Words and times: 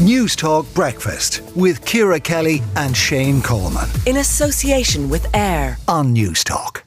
Newstalk 0.00 0.72
Breakfast 0.74 1.42
with 1.54 1.84
Ciara 1.84 2.18
Kelly 2.18 2.62
and 2.74 2.96
Shane 2.96 3.42
Coleman. 3.42 3.86
In 4.06 4.16
association 4.16 5.10
with 5.10 5.26
AIR 5.36 5.76
on 5.86 6.14
Newstalk. 6.14 6.84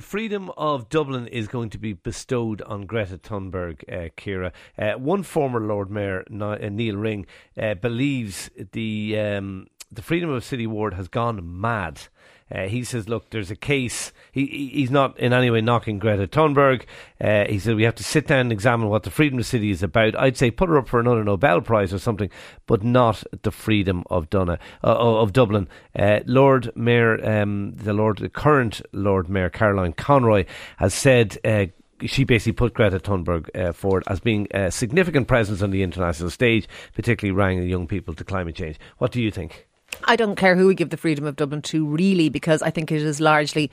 Freedom 0.00 0.50
of 0.56 0.88
Dublin 0.88 1.28
is 1.28 1.46
going 1.46 1.70
to 1.70 1.78
be 1.78 1.92
bestowed 1.92 2.62
on 2.62 2.84
Greta 2.84 3.18
Thunberg, 3.18 3.84
uh, 3.88 4.08
Ciara. 4.16 4.52
Uh, 4.76 4.94
one 4.94 5.22
former 5.22 5.60
Lord 5.60 5.92
Mayor, 5.92 6.24
uh, 6.28 6.56
Nial 6.68 6.96
Ring, 6.96 7.26
uh, 7.56 7.74
believes 7.74 8.50
the 8.72 9.16
um, 9.16 9.68
the 9.92 10.02
Freedom 10.02 10.30
of 10.30 10.42
City 10.42 10.66
Ward 10.66 10.94
has 10.94 11.06
gone 11.06 11.60
mad 11.60 12.00
uh, 12.54 12.68
he 12.68 12.84
says, 12.84 13.08
look, 13.08 13.30
there's 13.30 13.50
a 13.50 13.56
case. 13.56 14.12
He, 14.30 14.70
he's 14.72 14.90
not 14.90 15.18
in 15.18 15.32
any 15.32 15.50
way 15.50 15.60
knocking 15.60 15.98
Greta 15.98 16.28
Thunberg. 16.28 16.84
Uh, 17.20 17.44
he 17.48 17.58
said 17.58 17.74
we 17.74 17.82
have 17.82 17.94
to 17.96 18.04
sit 18.04 18.28
down 18.28 18.40
and 18.40 18.52
examine 18.52 18.88
what 18.88 19.02
the 19.02 19.10
freedom 19.10 19.38
of 19.38 19.46
city 19.46 19.70
is 19.70 19.82
about. 19.82 20.18
I'd 20.18 20.36
say 20.36 20.50
put 20.50 20.68
her 20.68 20.78
up 20.78 20.88
for 20.88 21.00
another 21.00 21.24
Nobel 21.24 21.60
Prize 21.60 21.92
or 21.92 21.98
something, 21.98 22.30
but 22.66 22.84
not 22.84 23.24
the 23.42 23.50
freedom 23.50 24.04
of 24.10 24.30
Duna, 24.30 24.58
uh, 24.84 25.20
of 25.20 25.32
Dublin. 25.32 25.68
Uh, 25.98 26.20
Lord 26.26 26.70
Mayor, 26.76 27.24
um, 27.28 27.74
the 27.74 27.92
Lord, 27.92 28.18
the 28.18 28.28
current 28.28 28.80
Lord 28.92 29.28
Mayor 29.28 29.50
Caroline 29.50 29.92
Conroy 29.92 30.44
has 30.76 30.94
said 30.94 31.38
uh, 31.44 31.66
she 32.04 32.24
basically 32.24 32.52
put 32.52 32.74
Greta 32.74 33.00
Thunberg 33.00 33.48
uh, 33.58 33.72
forward 33.72 34.04
as 34.06 34.20
being 34.20 34.46
a 34.52 34.70
significant 34.70 35.28
presence 35.28 35.62
on 35.62 35.70
the 35.70 35.82
international 35.82 36.30
stage, 36.30 36.68
particularly 36.94 37.36
rallying 37.36 37.68
young 37.68 37.86
people 37.86 38.14
to 38.14 38.24
climate 38.24 38.54
change. 38.54 38.78
What 38.98 39.12
do 39.12 39.22
you 39.22 39.30
think? 39.30 39.65
I 40.04 40.16
don't 40.16 40.36
care 40.36 40.56
who 40.56 40.66
we 40.66 40.74
give 40.74 40.90
the 40.90 40.96
freedom 40.96 41.24
of 41.24 41.36
Dublin 41.36 41.62
to, 41.62 41.86
really, 41.86 42.28
because 42.28 42.62
I 42.62 42.70
think 42.70 42.92
it 42.92 43.02
is 43.02 43.20
largely 43.20 43.70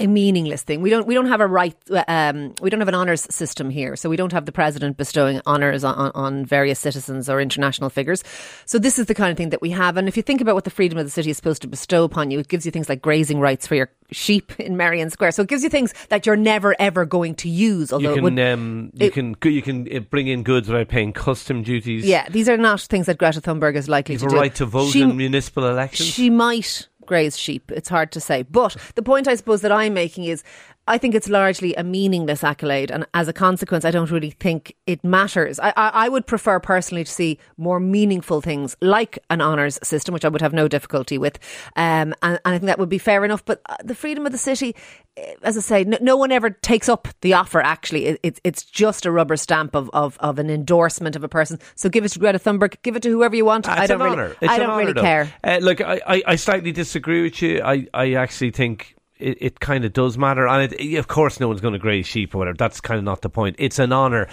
a 0.00 0.06
meaningless 0.06 0.62
thing. 0.62 0.80
We 0.80 0.90
don't 0.90 1.06
we 1.06 1.14
don't 1.14 1.26
have 1.26 1.40
a 1.40 1.46
right 1.46 1.76
um, 2.08 2.54
we 2.60 2.70
don't 2.70 2.80
have 2.80 2.88
an 2.88 2.94
honours 2.94 3.22
system 3.32 3.70
here, 3.70 3.96
so 3.96 4.08
we 4.08 4.16
don't 4.16 4.32
have 4.32 4.46
the 4.46 4.52
president 4.52 4.96
bestowing 4.96 5.40
honours 5.46 5.84
on, 5.84 6.10
on, 6.14 6.44
various 6.44 6.78
citizens 6.78 7.28
or 7.28 7.40
international 7.40 7.90
figures. 7.90 8.24
So 8.64 8.78
this 8.78 8.98
is 8.98 9.06
the 9.06 9.14
kind 9.14 9.30
of 9.30 9.36
thing 9.36 9.50
that 9.50 9.60
we 9.60 9.70
have. 9.70 9.96
And 9.96 10.08
if 10.08 10.16
you 10.16 10.22
think 10.22 10.40
about 10.40 10.54
what 10.54 10.64
the 10.64 10.70
freedom 10.70 10.98
of 10.98 11.04
the 11.04 11.10
city 11.10 11.30
is 11.30 11.36
supposed 11.36 11.62
to 11.62 11.68
bestow 11.68 12.04
upon 12.04 12.30
you, 12.30 12.38
it 12.38 12.48
gives 12.48 12.64
you 12.64 12.72
things 12.72 12.88
like 12.88 13.02
grazing 13.02 13.40
rights 13.40 13.66
for 13.66 13.74
your 13.74 13.90
sheep 14.10 14.58
in 14.58 14.76
Merrion 14.76 15.10
Square. 15.10 15.32
So 15.32 15.42
it 15.42 15.48
gives 15.48 15.62
you 15.62 15.70
things 15.70 15.94
that 16.08 16.26
you're 16.26 16.36
never 16.36 16.74
ever 16.78 17.04
going 17.04 17.34
to 17.36 17.48
use. 17.48 17.92
Although 17.92 18.08
you 18.08 18.14
can 18.14 18.24
would, 18.24 18.40
um, 18.40 18.90
you 18.94 19.06
it, 19.06 19.12
can 19.12 19.36
you 19.44 19.62
can 19.62 19.96
uh, 19.96 20.00
bring 20.00 20.28
in 20.28 20.42
goods 20.42 20.68
without 20.68 20.88
paying 20.88 21.12
custom 21.12 21.62
duties. 21.62 22.04
Yeah, 22.04 22.28
these 22.28 22.48
are 22.48 22.56
not 22.56 22.80
things 22.80 23.06
that 23.06 23.18
Greta 23.18 23.40
Thunberg 23.40 23.76
is 23.76 23.88
likely 23.88 24.16
to 24.16 24.24
have 24.24 24.30
do. 24.30 24.36
a 24.36 24.40
right 24.40 24.54
to 24.56 24.66
vote 24.66 24.90
she, 24.90 25.02
in 25.02 25.16
municipal 25.16 25.66
elections. 25.66 26.08
She 26.08 26.30
might 26.30 26.88
graze 27.10 27.36
sheep. 27.36 27.72
It's 27.72 27.88
hard 27.88 28.12
to 28.12 28.20
say. 28.20 28.44
But 28.44 28.76
the 28.94 29.02
point 29.02 29.26
I 29.26 29.34
suppose 29.34 29.62
that 29.62 29.72
I'm 29.72 29.94
making 29.94 30.24
is 30.26 30.44
I 30.90 30.98
think 30.98 31.14
it's 31.14 31.28
largely 31.28 31.72
a 31.76 31.84
meaningless 31.84 32.42
accolade, 32.42 32.90
and 32.90 33.06
as 33.14 33.28
a 33.28 33.32
consequence, 33.32 33.84
I 33.84 33.92
don't 33.92 34.10
really 34.10 34.30
think 34.30 34.74
it 34.88 35.04
matters. 35.04 35.60
I, 35.60 35.72
I, 35.76 35.90
I, 35.94 36.08
would 36.08 36.26
prefer 36.26 36.58
personally 36.58 37.04
to 37.04 37.10
see 37.10 37.38
more 37.56 37.78
meaningful 37.78 38.40
things 38.40 38.76
like 38.80 39.16
an 39.30 39.40
honours 39.40 39.78
system, 39.84 40.12
which 40.12 40.24
I 40.24 40.28
would 40.28 40.40
have 40.40 40.52
no 40.52 40.66
difficulty 40.66 41.16
with, 41.16 41.38
um, 41.76 42.12
and, 42.22 42.40
and, 42.44 42.54
I 42.54 42.58
think 42.58 42.64
that 42.64 42.80
would 42.80 42.88
be 42.88 42.98
fair 42.98 43.24
enough. 43.24 43.44
But 43.44 43.62
uh, 43.66 43.76
the 43.84 43.94
freedom 43.94 44.26
of 44.26 44.32
the 44.32 44.38
city, 44.38 44.74
eh, 45.16 45.34
as 45.44 45.56
I 45.56 45.60
say, 45.60 45.84
no, 45.84 45.96
no 46.00 46.16
one 46.16 46.32
ever 46.32 46.50
takes 46.50 46.88
up 46.88 47.06
the 47.20 47.34
offer. 47.34 47.60
Actually, 47.60 48.06
it, 48.06 48.20
it's 48.24 48.40
it's 48.42 48.64
just 48.64 49.06
a 49.06 49.12
rubber 49.12 49.36
stamp 49.36 49.76
of, 49.76 49.90
of, 49.92 50.16
of 50.18 50.40
an 50.40 50.50
endorsement 50.50 51.14
of 51.14 51.22
a 51.22 51.28
person. 51.28 51.60
So 51.76 51.88
give 51.88 52.04
it 52.04 52.08
to 52.08 52.18
Greta 52.18 52.40
Thunberg, 52.40 52.74
give 52.82 52.96
it 52.96 53.02
to 53.04 53.10
whoever 53.10 53.36
you 53.36 53.44
want. 53.44 53.68
Uh, 53.68 53.76
I 53.78 53.86
don't 53.86 54.00
really, 54.00 54.34
I 54.42 54.58
don't 54.58 54.76
really 54.76 54.94
care. 54.94 55.32
Uh, 55.44 55.58
look, 55.62 55.80
I, 55.80 56.00
I, 56.04 56.22
I 56.26 56.34
slightly 56.34 56.72
disagree 56.72 57.22
with 57.22 57.40
you. 57.40 57.62
I, 57.62 57.86
I 57.94 58.14
actually 58.14 58.50
think 58.50 58.96
it, 59.20 59.38
it 59.40 59.60
kind 59.60 59.84
of 59.84 59.92
does 59.92 60.18
matter. 60.18 60.46
And 60.46 60.72
it, 60.72 60.94
of 60.96 61.08
course, 61.08 61.40
no 61.40 61.48
one's 61.48 61.60
going 61.60 61.74
to 61.74 61.78
graze 61.78 62.06
sheep 62.06 62.34
or 62.34 62.38
whatever. 62.38 62.56
That's 62.56 62.80
kind 62.80 62.98
of 62.98 63.04
not 63.04 63.22
the 63.22 63.30
point. 63.30 63.56
It's 63.58 63.78
an 63.78 63.92
honour. 63.92 64.28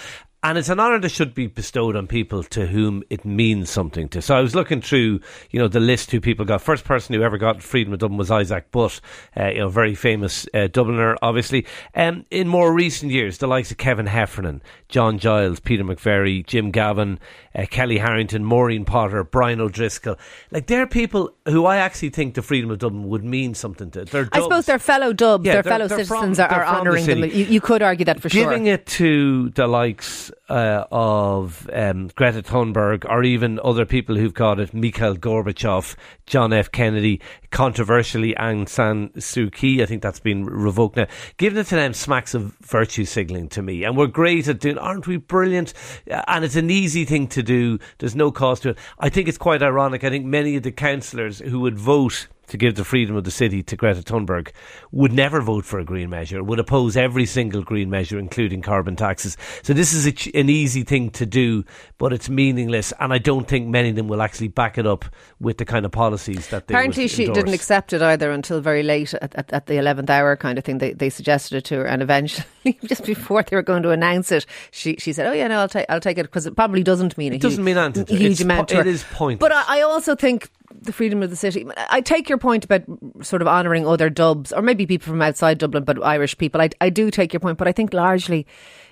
And 0.48 0.58
it's 0.58 0.70
an 0.70 0.80
honour 0.80 0.98
that 1.00 1.10
should 1.10 1.34
be 1.34 1.48
bestowed 1.48 1.98
on 1.98 2.08
people 2.08 2.42
to 2.42 2.68
whom 2.68 3.04
it 3.10 3.26
means 3.26 3.70
something 3.70 4.08
to. 4.08 4.22
So 4.22 4.34
I 4.34 4.40
was 4.40 4.56
looking 4.56 4.80
through, 4.80 5.20
you 5.52 5.60
know, 5.60 5.68
the 5.68 5.82
list 5.82 6.10
who 6.10 6.22
people 6.22 6.46
got. 6.46 6.62
First 6.62 6.86
person 6.86 7.14
who 7.14 7.22
ever 7.22 7.38
got 7.38 7.62
freedom 7.62 7.92
of 7.92 8.00
Dublin 8.00 8.18
was 8.18 8.32
Isaac 8.32 8.72
Butt, 8.72 9.02
uh, 9.36 9.48
you 9.48 9.58
know, 9.60 9.68
very 9.68 9.94
famous 9.94 10.48
uh, 10.54 10.70
Dubliner, 10.72 11.18
obviously. 11.22 11.66
Um, 11.96 12.24
in 12.32 12.48
more 12.48 12.72
recent 12.72 13.12
years, 13.12 13.40
the 13.40 13.48
likes 13.48 13.72
of 13.72 13.78
Kevin 13.78 14.06
Heffernan, 14.06 14.62
John 14.88 15.20
Giles, 15.20 15.60
Peter 15.60 15.84
McVerry, 15.84 16.46
Jim 16.46 16.72
Gavin, 16.72 17.20
uh, 17.54 17.66
Kellie 17.70 17.98
Harrington, 17.98 18.46
Maureen 18.46 18.86
Potter, 18.86 19.26
Brian 19.26 19.60
O'Driscoll, 19.60 20.18
like 20.52 20.68
they're 20.68 20.88
people 20.88 21.34
who 21.46 21.66
I 21.66 21.76
actually 21.76 22.12
think 22.12 22.36
the 22.36 22.42
freedom 22.42 22.72
of 22.72 22.80
Dublin 22.80 23.10
would 23.10 23.26
mean 23.26 23.54
something 23.54 23.92
to. 23.92 24.06
They're 24.06 24.30
I 24.32 24.40
suppose 24.40 24.66
they're 24.66 24.80
fellow 24.80 25.12
Dubs, 25.12 25.46
yeah, 25.46 25.56
their 25.56 25.64
fellow 25.64 25.90
they're 25.90 26.06
citizens 26.06 26.38
from, 26.38 26.46
are, 26.46 26.64
are 26.64 26.66
honouring 26.66 27.06
the 27.06 27.16
them. 27.16 27.24
You, 27.24 27.46
you, 27.46 27.60
could 27.60 27.82
argue 27.82 28.06
that 28.06 28.22
for 28.22 28.30
Giving 28.30 28.44
sure. 28.44 28.52
Giving 28.52 28.68
it 28.68 28.86
to 28.86 29.50
the 29.50 29.68
likes 29.68 30.32
uh, 30.50 30.86
of 30.92 31.70
um, 31.74 32.10
Greta 32.16 32.42
Thunberg 32.42 33.06
or 33.10 33.24
even 33.24 33.60
other 33.64 33.86
people 33.86 34.16
who've 34.16 34.34
got 34.34 34.60
it, 34.60 34.74
Mikhail 34.74 35.16
Gorbachev, 35.16 35.96
John 36.26 36.54
F. 36.54 36.72
Kennedy, 36.72 37.22
controversially 37.52 38.34
Aung 38.36 38.68
San 38.68 39.10
Suu 39.10 39.52
Kyi. 39.52 39.82
I 39.82 39.86
think 39.86 40.02
that's 40.02 40.20
been 40.20 40.46
revoked 40.46 40.98
now. 40.98 41.08
Giving 41.38 41.60
it 41.60 41.68
to 41.68 41.76
them 41.76 41.94
smacks 41.94 42.34
of 42.34 42.56
virtue 42.62 43.06
signalling 43.06 43.50
to 43.50 43.62
me. 43.62 43.84
And 43.84 43.98
we're 43.98 44.08
great 44.08 44.48
at 44.48 44.60
doing, 44.60 44.78
aren't 44.78 45.08
we 45.08 45.18
brilliant? 45.18 45.74
And 46.08 46.46
it's 46.46 46.56
an 46.56 46.70
easy 46.70 47.06
thing 47.06 47.28
to 47.30 47.44
do. 47.44 47.80
There's 48.00 48.16
no 48.16 48.32
cost 48.32 48.64
to 48.64 48.70
it. 48.70 48.78
I 49.00 49.10
think 49.10 49.28
it's 49.28 49.38
quite 49.38 49.62
ironic. 49.62 50.04
I 50.04 50.10
think 50.10 50.26
many 50.26 50.56
of 50.56 50.64
the 50.64 50.72
councillors 50.72 51.40
who 51.40 51.60
would 51.62 51.78
vote 51.78 52.28
to 52.48 52.58
give 52.58 52.76
the 52.76 52.86
freedom 52.86 53.16
of 53.16 53.24
the 53.24 53.32
city 53.32 53.62
to 53.62 53.76
Greta 53.76 54.02
Thunberg 54.02 54.52
would 54.92 55.12
never 55.12 55.42
vote 55.42 55.66
for 55.66 55.80
a 55.80 55.86
green 55.86 56.10
measure, 56.10 56.44
would 56.44 56.60
oppose 56.60 56.96
every 56.96 57.26
single 57.26 57.62
green 57.62 57.90
measure, 57.90 58.18
including 58.18 58.62
carbon 58.62 58.96
taxes. 58.96 59.38
So 59.64 59.74
this 59.74 59.94
is 59.94 60.08
a, 60.08 60.37
an 60.38 60.50
easy 60.50 60.84
thing 60.84 61.10
to 61.12 61.26
do, 61.26 61.66
but 61.98 62.14
it's 62.14 62.30
meaningless, 62.30 62.94
and 63.00 63.12
I 63.12 63.18
don't 63.18 63.48
think 63.48 63.68
many 63.68 63.90
of 63.90 63.96
them 63.96 64.08
will 64.08 64.22
actually 64.22 64.48
back 64.50 64.78
it 64.78 64.86
up 64.86 65.06
with 65.40 65.58
the 65.58 65.66
kind 65.66 65.86
of 65.86 65.92
policies 65.92 66.48
that 66.50 66.68
they. 66.68 66.74
Apparently, 66.74 67.08
she 67.08 67.24
endorse. 67.24 67.38
didn't 67.38 67.54
accept 67.54 67.94
it 67.94 68.02
either 68.02 68.32
until 68.32 68.62
very 68.62 68.84
late 68.84 69.14
at, 69.16 69.34
at, 69.36 69.52
at 69.52 69.66
the 69.66 69.78
eleventh 69.78 70.10
hour, 70.10 70.36
kind 70.36 70.58
of 70.58 70.64
thing. 70.64 70.78
They, 70.78 70.94
they 70.94 71.10
suggested 71.10 71.58
it 71.58 71.66
to 71.66 71.78
her, 71.78 71.86
and 71.86 72.02
eventually, 72.02 72.46
just 72.86 73.04
before 73.06 73.44
they 73.44 73.56
were 73.56 73.64
going 73.64 73.84
to 73.84 73.90
announce 73.90 74.32
it, 74.32 74.46
she 74.72 74.96
she 75.00 75.12
said, 75.12 75.28
"Oh 75.28 75.34
yeah, 75.34 75.48
no, 75.48 75.60
I'll 75.60 75.70
take 75.70 75.88
I'll 75.90 76.00
take 76.00 76.18
it," 76.18 76.24
because 76.24 76.46
it 76.46 76.56
probably 76.56 76.84
doesn't 76.84 77.18
mean 77.18 77.34
it 77.34 77.42
doesn't 77.42 77.64
mean 77.64 77.78
anything. 77.78 78.06
huge 78.16 78.34
it's 78.34 78.42
amount. 78.42 78.70
Po- 78.72 78.80
it 78.80 78.88
is 78.88 79.04
pointless. 79.12 79.40
But 79.40 79.52
I, 79.52 79.80
I 79.80 79.82
also 79.82 80.16
think 80.16 80.50
the 80.88 80.94
freedom 80.94 81.22
of 81.22 81.30
the 81.30 81.36
city. 81.36 81.68
I 81.90 82.02
take 82.02 82.28
your 82.28 82.40
point 82.40 82.66
about 82.66 82.82
sort 83.22 83.44
of 83.44 83.48
honouring 83.48 83.86
other 83.86 84.10
dubs, 84.10 84.52
or 84.52 84.64
maybe 84.64 84.88
people 84.88 85.12
from 85.12 85.22
outside 85.22 85.60
Dublin, 85.60 85.84
but 85.84 86.04
Irish 86.04 86.36
people. 86.38 86.60
I, 86.60 86.70
I 86.82 86.90
do 86.90 87.12
take 87.12 87.32
your 87.32 87.40
point, 87.40 87.60
but 87.60 87.68
I 87.68 87.72
think 87.72 87.94
largely 87.94 88.48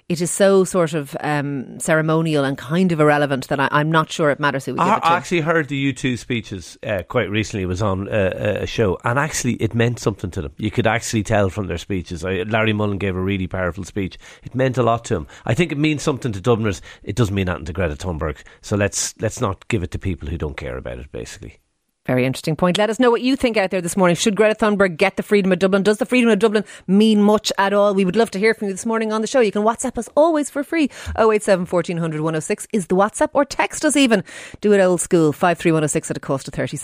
it 0.08 0.22
is 0.22 0.30
so 0.30 0.64
sort 0.64 0.94
of 0.94 1.18
um, 1.22 1.80
ceremonial 1.80 2.44
and 2.44 2.58
kind 2.60 2.92
of 2.92 3.00
irrelevant 3.00 3.48
that 3.48 3.60
I, 3.60 3.82
am 3.82 3.92
not 3.92 4.12
sure 4.12 4.30
it 4.30 4.40
matters 4.40 4.66
who 4.66 4.74
we 4.74 4.78
give 4.78 4.88
I, 4.88 4.98
it 4.98 5.00
to. 5.00 5.08
I 5.08 5.18
actually 5.18 5.42
heard 5.42 5.68
the 5.68 5.94
U2 5.94 6.20
speeches 6.20 6.78
uh, 6.84 7.02
quite 7.08 7.30
recently. 7.30 7.64
It 7.64 7.68
was 7.68 7.82
on 7.82 8.08
uh, 8.10 8.60
a 8.62 8.68
show, 8.68 9.00
and 9.04 9.18
actually 9.18 9.54
it 9.54 9.74
meant 9.74 10.00
something 10.00 10.30
to 10.32 10.44
them. 10.44 10.54
You 10.58 10.70
could 10.70 10.86
actually 10.86 11.24
tell 11.24 11.50
from 11.50 11.66
their 11.68 11.80
speeches. 11.80 12.24
I, 12.24 12.44
Larry 12.44 12.74
Mullen 12.74 13.00
gave 13.00 13.16
a 13.16 13.22
really 13.22 13.48
powerful 13.48 13.84
speech. 13.84 14.20
It 14.44 14.54
meant 14.54 14.78
a 14.78 14.84
lot 14.84 15.06
to 15.06 15.16
him. 15.16 15.28
I 15.46 15.56
think 15.56 15.72
it 15.72 15.78
means 15.80 16.04
something 16.04 16.32
to 16.34 16.42
Dubliners. 16.42 16.82
It 17.04 17.16
doesn't 17.16 17.34
mean 17.34 17.48
nothing 17.48 17.66
to 17.66 17.74
Greta 17.74 17.96
Thunberg. 17.96 18.38
So 18.62 18.76
let's 18.76 19.20
let's 19.20 19.42
not 19.42 19.68
give 19.70 19.82
it 19.82 19.90
to 19.92 20.00
people 20.00 20.30
who 20.30 20.38
don't 20.38 20.58
care 20.58 20.78
about 20.78 21.00
it. 21.00 21.12
Basically. 21.12 21.58
Very 22.06 22.24
interesting 22.24 22.56
point. 22.56 22.78
Let 22.78 22.92
us 22.92 23.00
know 23.00 23.10
what 23.10 23.22
you 23.22 23.36
think 23.36 23.58
out 23.58 23.72
there 23.72 23.82
this 23.82 23.98
morning. 23.98 24.16
Should 24.16 24.36
Greta 24.36 24.54
Thunberg 24.54 24.96
get 24.96 25.18
the 25.18 25.24
freedom 25.24 25.52
of 25.52 25.58
Dublin? 25.58 25.82
Does 25.82 25.98
the 25.98 26.06
freedom 26.06 26.30
of 26.30 26.38
Dublin 26.38 26.64
mean 26.86 27.20
much 27.20 27.52
at 27.58 27.74
all? 27.74 27.96
We 27.96 28.06
would 28.06 28.16
love 28.16 28.30
to 28.32 28.40
hear 28.40 28.54
from 28.54 28.68
you 28.68 28.74
this 28.76 28.86
morning 28.86 29.12
on 29.12 29.22
the 29.22 29.28
show. 29.28 29.40
You 29.40 29.52
can 29.52 29.64
WhatsApp 29.64 29.98
us 29.98 30.08
always 30.16 30.52
for 30.52 30.64
free. 30.64 30.92
087 31.18 31.66
1400 31.66 32.22
106 32.22 32.68
is 32.72 32.88
the 32.88 32.96
WhatsApp 32.96 33.30
or 33.34 33.44
text 33.44 33.84
us 33.84 33.96
even. 33.96 34.24
Do 34.62 34.72
it 34.74 34.82
old 34.82 35.02
school 35.02 35.34
53106 35.34 36.12
at 36.12 36.18
a 36.18 36.20
cost 36.20 36.48
of 36.48 36.54
37. 36.54 36.84